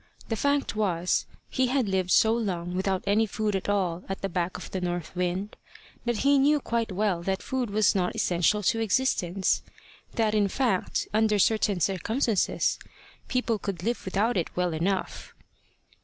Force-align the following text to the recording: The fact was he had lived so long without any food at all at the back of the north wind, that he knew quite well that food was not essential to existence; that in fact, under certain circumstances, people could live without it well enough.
The 0.29 0.35
fact 0.35 0.75
was 0.75 1.27
he 1.47 1.67
had 1.67 1.87
lived 1.87 2.09
so 2.09 2.33
long 2.33 2.73
without 2.73 3.03
any 3.05 3.27
food 3.27 3.55
at 3.55 3.69
all 3.69 4.03
at 4.09 4.23
the 4.23 4.29
back 4.29 4.57
of 4.57 4.71
the 4.71 4.81
north 4.81 5.15
wind, 5.15 5.55
that 6.05 6.17
he 6.25 6.39
knew 6.39 6.59
quite 6.59 6.91
well 6.91 7.21
that 7.21 7.43
food 7.43 7.69
was 7.69 7.93
not 7.93 8.15
essential 8.15 8.63
to 8.63 8.79
existence; 8.79 9.61
that 10.15 10.33
in 10.33 10.47
fact, 10.47 11.07
under 11.13 11.37
certain 11.37 11.79
circumstances, 11.79 12.79
people 13.27 13.59
could 13.59 13.83
live 13.83 14.03
without 14.03 14.37
it 14.37 14.49
well 14.57 14.73
enough. 14.73 15.35